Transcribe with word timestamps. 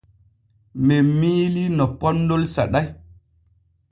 Men 0.87 1.05
miilii 1.19 1.69
no 1.77 1.85
poonnol 1.99 2.43
saɗay. 2.53 2.87